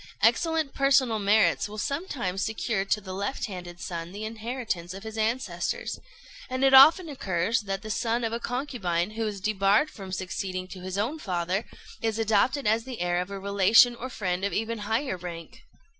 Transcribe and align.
Excellent 0.23 0.73
personal 0.73 1.19
merits 1.19 1.69
will 1.69 1.77
sometimes 1.77 2.43
secure 2.43 2.83
to 2.83 2.99
the 2.99 3.13
left 3.13 3.45
handed 3.45 3.79
son 3.79 4.11
the 4.11 4.25
inheritance 4.25 4.95
of 4.95 5.03
his 5.03 5.15
ancestors; 5.15 5.99
and 6.49 6.63
it 6.63 6.73
often 6.73 7.07
occurs 7.07 7.59
that 7.61 7.83
the 7.83 7.91
son 7.91 8.23
of 8.23 8.33
a 8.33 8.39
concubine, 8.39 9.11
who 9.11 9.27
is 9.27 9.39
debarred 9.39 9.91
from 9.91 10.11
succeeding 10.11 10.67
to 10.69 10.79
his 10.81 10.97
own 10.97 11.19
father, 11.19 11.65
is 12.01 12.17
adopted 12.17 12.65
as 12.65 12.83
the 12.83 12.99
heir 12.99 13.21
of 13.21 13.29
a 13.29 13.37
relation 13.37 13.93
or 13.95 14.09
friend 14.09 14.43
of 14.43 14.53
even 14.53 14.79
higher 14.79 15.17
rank. 15.17 15.61